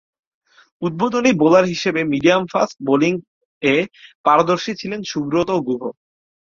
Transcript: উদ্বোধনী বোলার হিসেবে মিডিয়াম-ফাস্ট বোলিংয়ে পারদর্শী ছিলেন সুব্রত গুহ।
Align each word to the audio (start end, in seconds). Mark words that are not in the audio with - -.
উদ্বোধনী 0.81 1.31
বোলার 1.41 1.65
হিসেবে 1.65 2.01
মিডিয়াম-ফাস্ট 2.11 2.77
বোলিংয়ে 2.87 3.75
পারদর্শী 4.25 4.71
ছিলেন 4.81 5.01
সুব্রত 5.11 5.49
গুহ। 5.67 5.81